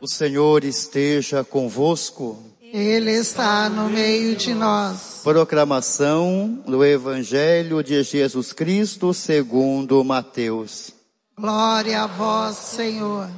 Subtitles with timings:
[0.00, 2.40] O Senhor esteja convosco.
[2.60, 5.22] Ele está no meio de nós.
[5.24, 10.92] Proclamação do Evangelho de Jesus Cristo segundo Mateus.
[11.36, 13.28] Glória a vós, Senhor.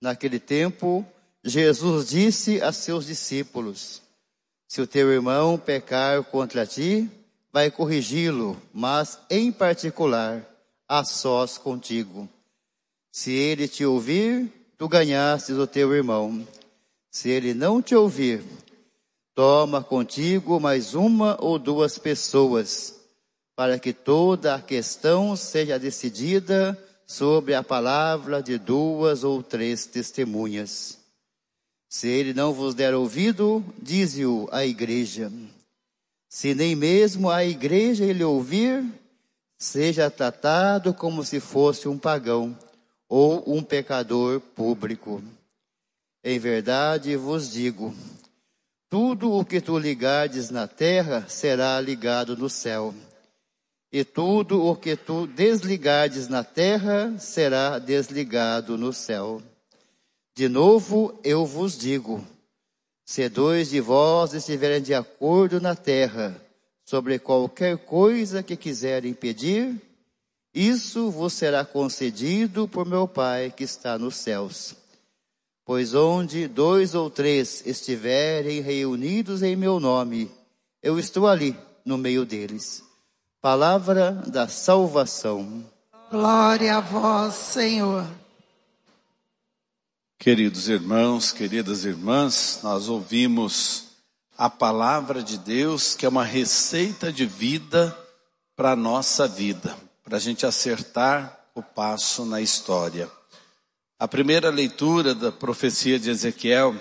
[0.00, 1.04] Naquele tempo,
[1.44, 4.00] Jesus disse a seus discípulos:
[4.66, 7.10] Se o teu irmão pecar contra ti,
[7.52, 10.46] vai corrigi-lo, mas em particular,
[10.88, 12.26] a sós contigo.
[13.10, 16.44] Se ele te ouvir, tu ganhastes o teu irmão.
[17.08, 18.42] Se ele não te ouvir,
[19.32, 22.92] toma contigo mais uma ou duas pessoas,
[23.54, 26.76] para que toda a questão seja decidida
[27.06, 30.98] sobre a palavra de duas ou três testemunhas.
[31.88, 35.30] Se ele não vos der ouvido, dize-o à igreja.
[36.28, 38.84] Se nem mesmo a igreja ele ouvir,
[39.56, 42.58] seja tratado como se fosse um pagão
[43.14, 45.22] ou um pecador público.
[46.24, 47.94] Em verdade vos digo:
[48.88, 52.94] tudo o que tu ligardes na terra será ligado no céu,
[53.92, 59.42] e tudo o que tu desligardes na terra será desligado no céu.
[60.34, 62.26] De novo eu vos digo:
[63.04, 66.34] se dois de vós estiverem de acordo na terra
[66.82, 69.78] sobre qualquer coisa que quiserem pedir,
[70.54, 74.74] isso vos será concedido por meu Pai que está nos céus.
[75.64, 80.30] Pois onde dois ou três estiverem reunidos em meu nome,
[80.82, 82.82] eu estou ali no meio deles.
[83.40, 85.64] Palavra da salvação.
[86.10, 88.06] Glória a vós, Senhor.
[90.18, 93.84] Queridos irmãos, queridas irmãs, nós ouvimos
[94.36, 97.96] a palavra de Deus, que é uma receita de vida
[98.54, 103.10] para a nossa vida para a gente acertar o passo na história.
[103.98, 106.74] A primeira leitura da profecia de Ezequiel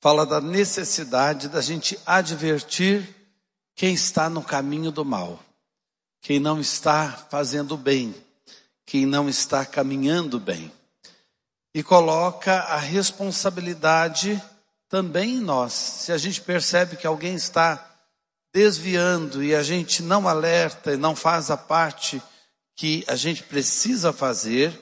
[0.00, 3.14] fala da necessidade da gente advertir
[3.74, 5.40] quem está no caminho do mal,
[6.20, 8.14] quem não está fazendo bem,
[8.86, 10.72] quem não está caminhando bem.
[11.74, 14.40] E coloca a responsabilidade
[14.88, 15.72] também em nós.
[15.72, 17.87] Se a gente percebe que alguém está
[18.58, 22.20] desviando e a gente não alerta e não faz a parte
[22.74, 24.76] que a gente precisa fazer,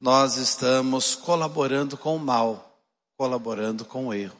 [0.00, 2.82] nós estamos colaborando com o mal,
[3.16, 4.36] colaborando com o erro.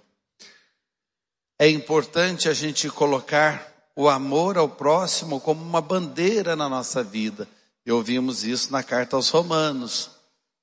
[1.61, 7.47] É importante a gente colocar o amor ao próximo como uma bandeira na nossa vida.
[7.87, 10.11] E ouvimos isso na carta aos Romanos.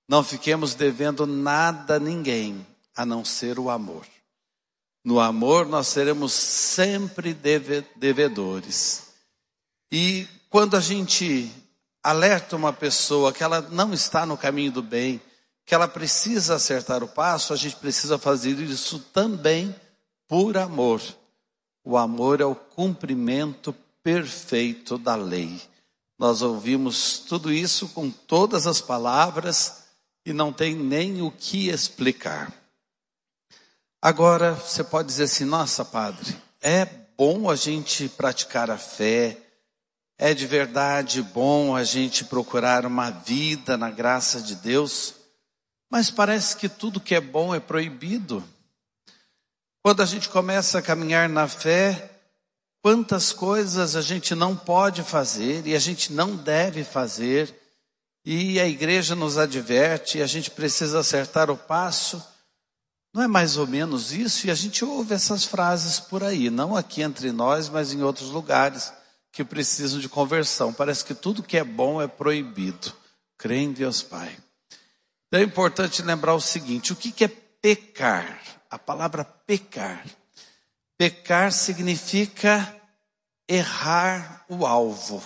[0.10, 4.06] Não fiquemos devendo nada a ninguém, a não ser o amor.
[5.08, 7.34] No amor nós seremos sempre
[7.96, 9.04] devedores.
[9.90, 11.50] E quando a gente
[12.04, 15.22] alerta uma pessoa que ela não está no caminho do bem,
[15.66, 19.74] que ela precisa acertar o passo, a gente precisa fazer isso também
[20.28, 21.02] por amor.
[21.86, 25.62] O amor é o cumprimento perfeito da lei.
[26.20, 29.84] Nós ouvimos tudo isso com todas as palavras
[30.26, 32.67] e não tem nem o que explicar.
[34.02, 36.86] Agora, você pode dizer assim: nossa, padre, é
[37.18, 39.38] bom a gente praticar a fé,
[40.18, 45.16] é de verdade bom a gente procurar uma vida na graça de Deus,
[45.90, 48.44] mas parece que tudo que é bom é proibido.
[49.84, 52.12] Quando a gente começa a caminhar na fé,
[52.84, 57.54] quantas coisas a gente não pode fazer e a gente não deve fazer,
[58.26, 62.22] e a igreja nos adverte, e a gente precisa acertar o passo.
[63.18, 64.46] Não é mais ou menos isso?
[64.46, 68.30] E a gente ouve essas frases por aí, não aqui entre nós, mas em outros
[68.30, 68.94] lugares
[69.32, 70.72] que precisam de conversão.
[70.72, 72.94] Parece que tudo que é bom é proibido.
[73.36, 74.38] Crê em Deus Pai.
[75.26, 78.40] Então é importante lembrar o seguinte: o que é pecar?
[78.70, 80.06] A palavra pecar.
[80.96, 82.72] Pecar significa
[83.50, 85.24] errar o alvo.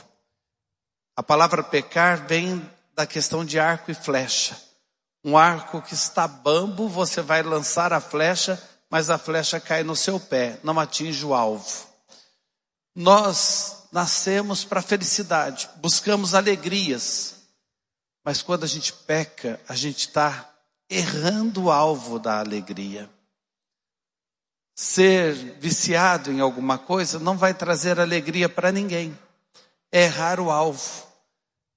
[1.13, 2.65] A palavra pecar vem
[2.95, 4.70] da questão de arco e flecha
[5.23, 9.95] um arco que está bambo, você vai lançar a flecha, mas a flecha cai no
[9.95, 11.87] seu pé, não atinge o alvo.
[12.95, 17.35] Nós nascemos para felicidade, buscamos alegrias,
[18.23, 20.49] mas quando a gente peca, a gente está
[20.89, 23.09] errando o alvo da alegria.
[24.75, 29.17] Ser viciado em alguma coisa não vai trazer alegria para ninguém,
[29.91, 31.10] é errar o alvo.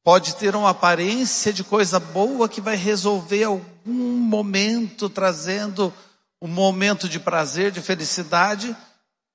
[0.04, 5.92] Pode ter uma aparência de coisa boa que vai resolver algum momento, trazendo
[6.40, 8.76] um momento de prazer, de felicidade,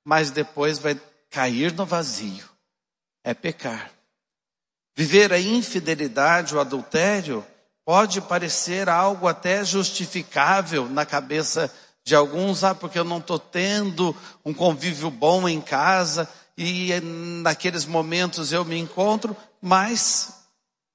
[0.06, 0.98] mas depois vai
[1.30, 2.48] cair no vazio.
[3.24, 3.92] É pecar.
[4.95, 7.44] Viver a infidelidade, o adultério,
[7.89, 11.74] Pode parecer algo até justificável na cabeça
[12.06, 14.15] de alguns, ah, porque eu não estou tendo
[14.45, 16.92] um convívio bom em casa e
[17.42, 20.38] naqueles momentos eu me encontro, mas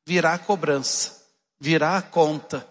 [0.05, 1.23] virá cobrança,
[1.59, 2.67] virá conta.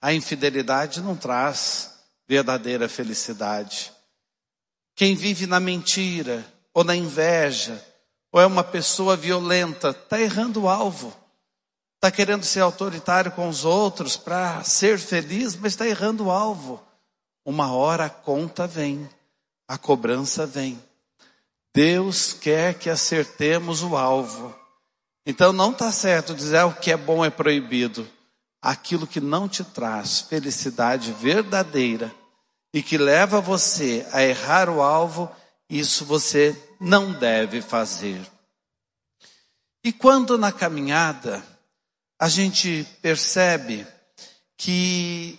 [0.00, 1.94] A infidelidade não traz
[2.26, 3.92] verdadeira felicidade.
[4.94, 7.84] Quem vive na mentira ou na inveja,
[8.30, 11.16] ou é uma pessoa violenta, está errando o alvo.
[11.96, 16.80] Está querendo ser autoritário com os outros para ser feliz, mas está errando o alvo.
[17.44, 19.08] Uma hora a conta vem,
[19.66, 20.80] a cobrança vem.
[21.74, 24.54] Deus quer que acertemos o alvo.
[25.30, 28.08] Então não está certo dizer ah, o que é bom é proibido.
[28.62, 32.10] Aquilo que não te traz felicidade verdadeira
[32.72, 35.30] e que leva você a errar o alvo,
[35.68, 38.18] isso você não deve fazer.
[39.84, 41.44] E quando na caminhada
[42.18, 43.86] a gente percebe
[44.56, 45.38] que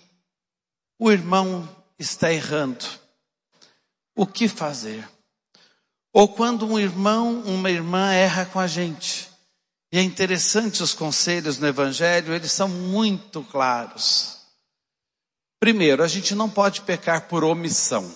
[1.00, 2.86] o irmão está errando,
[4.16, 5.10] o que fazer?
[6.14, 9.29] Ou quando um irmão, uma irmã erra com a gente.
[9.92, 14.38] E é interessante os conselhos no Evangelho, eles são muito claros.
[15.60, 18.14] Primeiro, a gente não pode pecar por omissão.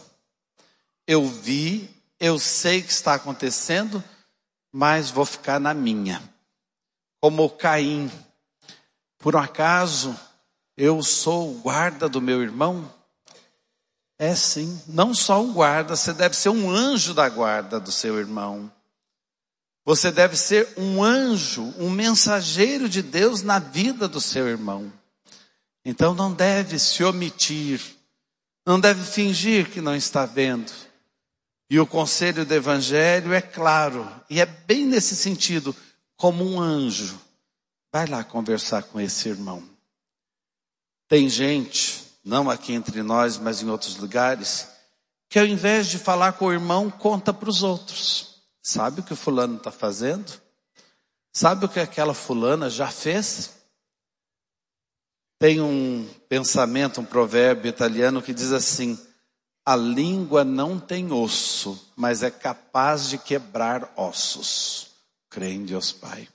[1.07, 1.89] Eu vi,
[2.19, 4.03] eu sei que está acontecendo,
[4.71, 6.21] mas vou ficar na minha.
[7.19, 8.11] Como Caim.
[9.17, 10.17] Por um acaso,
[10.77, 12.93] eu sou o guarda do meu irmão?
[14.17, 18.19] É sim, não só um guarda, você deve ser um anjo da guarda do seu
[18.19, 18.71] irmão.
[19.85, 24.91] Você deve ser um anjo, um mensageiro de Deus na vida do seu irmão.
[25.83, 27.81] Então não deve se omitir,
[28.65, 30.71] não deve fingir que não está vendo.
[31.69, 35.75] E o conselho do Evangelho é claro, e é bem nesse sentido,
[36.15, 37.19] como um anjo.
[37.91, 39.63] Vai lá conversar com esse irmão.
[41.09, 44.67] Tem gente, não aqui entre nós, mas em outros lugares,
[45.29, 48.32] que ao invés de falar com o irmão, conta para os outros.
[48.65, 50.41] Sabe o que o fulano está fazendo?
[51.33, 53.51] Sabe o que aquela fulana já fez?
[55.37, 58.97] Tem um pensamento, um provérbio italiano que diz assim:
[59.65, 64.91] a língua não tem osso, mas é capaz de quebrar ossos.
[65.29, 66.29] Creio em Deus Pai.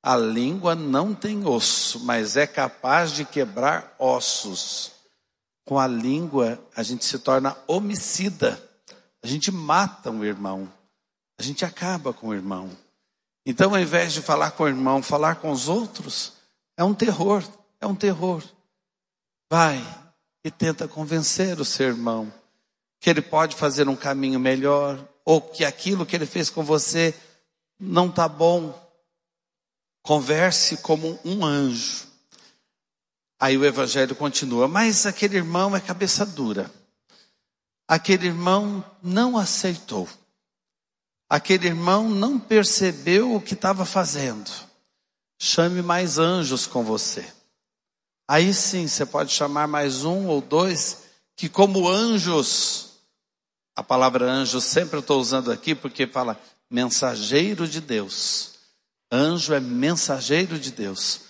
[0.00, 4.92] A língua não tem osso, mas é capaz de quebrar ossos.
[5.64, 8.62] Com a língua, a gente se torna homicida.
[9.22, 10.70] A gente mata um irmão.
[11.42, 12.70] A gente acaba com o irmão.
[13.44, 16.34] Então, ao invés de falar com o irmão, falar com os outros,
[16.76, 17.42] é um terror.
[17.80, 18.44] É um terror.
[19.50, 19.84] Vai
[20.44, 22.32] e tenta convencer o seu irmão
[23.00, 27.12] que ele pode fazer um caminho melhor, ou que aquilo que ele fez com você
[27.76, 28.72] não está bom.
[30.00, 32.06] Converse como um anjo.
[33.40, 36.70] Aí o evangelho continua, mas aquele irmão é cabeça dura.
[37.88, 40.08] Aquele irmão não aceitou.
[41.32, 44.50] Aquele irmão não percebeu o que estava fazendo.
[45.40, 47.26] Chame mais anjos com você.
[48.28, 52.98] Aí sim você pode chamar mais um ou dois que, como anjos,
[53.74, 56.38] a palavra anjo sempre eu estou usando aqui porque fala
[56.70, 58.50] mensageiro de Deus.
[59.10, 61.22] Anjo é mensageiro de Deus.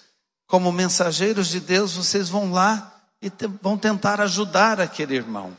[0.48, 5.56] Como mensageiros de Deus, vocês vão lá e te, vão tentar ajudar aquele irmão.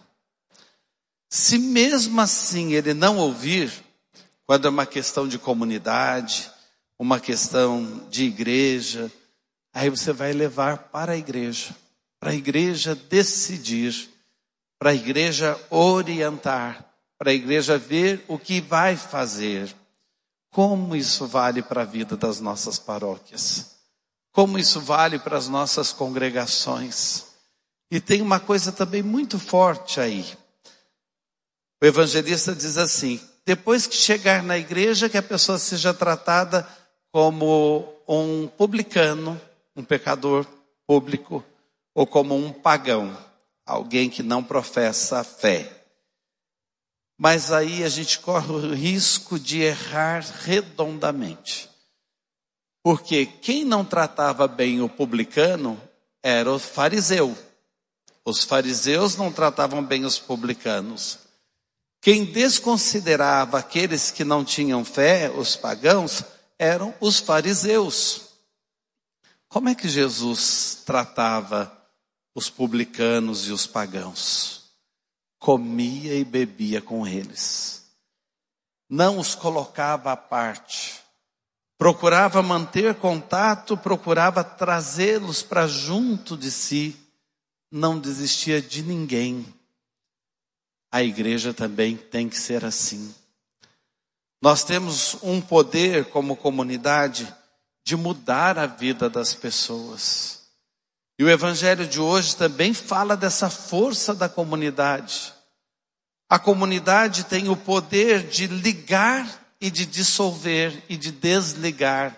[1.29, 3.72] Se mesmo assim ele não ouvir,
[4.45, 6.50] quando é uma questão de comunidade,
[6.97, 9.12] uma questão de igreja,
[9.73, 11.75] Aí você vai levar para a igreja,
[12.19, 14.07] para a igreja decidir,
[14.77, 16.85] para a igreja orientar,
[17.17, 19.75] para a igreja ver o que vai fazer.
[20.51, 23.71] Como isso vale para a vida das nossas paróquias?
[24.31, 27.25] Como isso vale para as nossas congregações?
[27.89, 30.38] E tem uma coisa também muito forte aí.
[31.81, 36.67] O evangelista diz assim: depois que chegar na igreja, que a pessoa seja tratada
[37.12, 39.39] como um publicano,
[39.75, 40.45] um pecador
[40.88, 41.43] público
[41.93, 43.15] ou como um pagão,
[43.65, 45.69] alguém que não professa a fé.
[47.17, 51.69] Mas aí a gente corre o risco de errar redondamente.
[52.83, 55.81] Porque quem não tratava bem o publicano
[56.21, 57.38] era o fariseu.
[58.25, 61.19] Os fariseus não tratavam bem os publicanos.
[62.03, 66.22] Quem desconsiderava aqueles que não tinham fé, os pagãos,
[66.60, 68.24] eram os fariseus.
[69.48, 71.72] Como é que Jesus tratava
[72.36, 74.74] os publicanos e os pagãos?
[75.39, 77.86] Comia e bebia com eles.
[78.89, 81.00] Não os colocava à parte.
[81.77, 86.98] procurava manter contato, procurava trazê-los para junto de si,
[87.72, 89.45] não desistia de ninguém.
[90.93, 93.15] A igreja também tem que ser assim.
[94.39, 97.35] Nós temos um poder como comunidade
[97.83, 100.43] de mudar a vida das pessoas.
[101.17, 105.33] E o evangelho de hoje também fala dessa força da comunidade.
[106.29, 109.27] A comunidade tem o poder de ligar
[109.59, 112.15] e de dissolver e de desligar.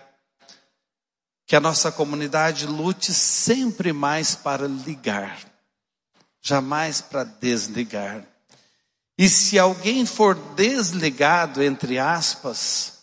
[1.46, 5.38] Que a nossa comunidade lute sempre mais para ligar,
[6.42, 8.35] jamais para desligar.
[9.18, 12.98] E se alguém for desligado, entre aspas,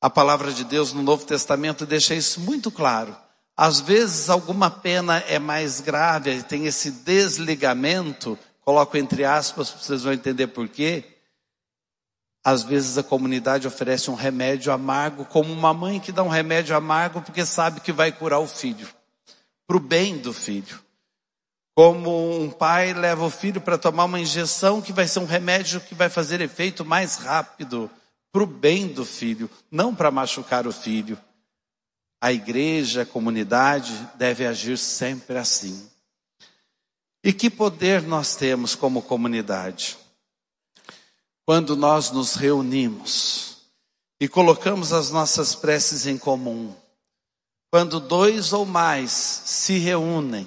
[0.00, 3.16] a palavra de Deus no Novo Testamento deixa isso muito claro.
[3.56, 10.12] Às vezes alguma pena é mais grave, tem esse desligamento, coloco entre aspas, vocês vão
[10.12, 11.02] entender por quê.
[12.44, 16.76] Às vezes a comunidade oferece um remédio amargo, como uma mãe que dá um remédio
[16.76, 18.88] amargo porque sabe que vai curar o filho,
[19.66, 20.78] para o bem do filho.
[21.78, 25.80] Como um pai leva o filho para tomar uma injeção que vai ser um remédio
[25.80, 27.88] que vai fazer efeito mais rápido,
[28.32, 31.16] para o bem do filho, não para machucar o filho.
[32.20, 35.88] A igreja, a comunidade deve agir sempre assim.
[37.22, 39.96] E que poder nós temos como comunidade?
[41.46, 43.58] quando nós nos reunimos
[44.20, 46.74] e colocamos as nossas preces em comum,
[47.70, 50.46] quando dois ou mais se reúnem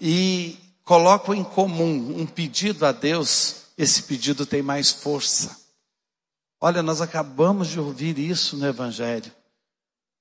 [0.00, 5.56] e colocam em comum um pedido a Deus, esse pedido tem mais força.
[6.60, 9.32] Olha, nós acabamos de ouvir isso no Evangelho.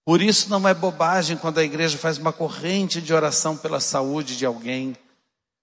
[0.06, 4.36] Por isso não é bobagem quando a igreja faz uma corrente de oração pela saúde
[4.36, 4.96] de alguém,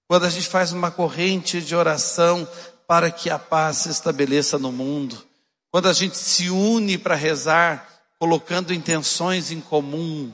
[0.07, 2.47] quando a gente faz uma corrente de oração
[2.87, 5.23] para que a paz se estabeleça no mundo.
[5.71, 7.87] Quando a gente se une para rezar,
[8.19, 10.33] colocando intenções em comum,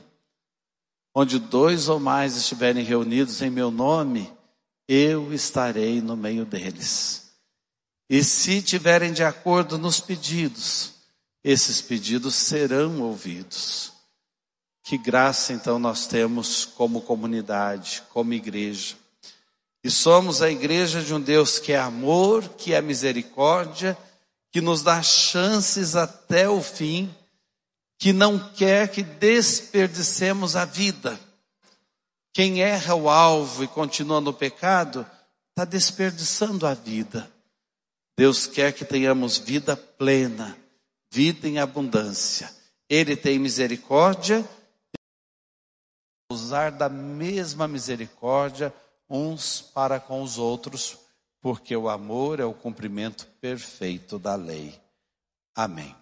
[1.19, 4.31] onde dois ou mais estiverem reunidos em meu nome,
[4.88, 7.31] eu estarei no meio deles.
[8.07, 10.93] E se tiverem de acordo nos pedidos,
[11.43, 13.91] esses pedidos serão ouvidos.
[14.83, 18.95] Que graça então nós temos como comunidade, como igreja.
[19.83, 23.97] E somos a igreja de um Deus que é amor, que é misericórdia,
[24.51, 27.12] que nos dá chances até o fim,
[27.98, 31.20] que não quer que desperdicemos a vida.
[32.34, 35.06] Quem erra o alvo e continua no pecado,
[35.50, 37.32] está desperdiçando a vida.
[38.18, 40.58] Deus quer que tenhamos vida plena,
[41.12, 42.51] vida em abundância.
[42.89, 44.48] Ele tem misericórdia,
[46.32, 48.74] usar da mesma misericórdia
[49.10, 50.98] uns para com os outros,
[51.42, 54.80] porque o amor é o cumprimento perfeito da lei.
[55.56, 55.96] Amém.